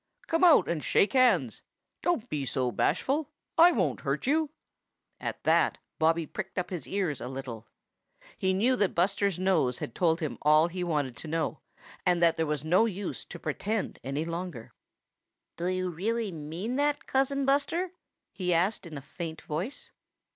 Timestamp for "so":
2.43-2.71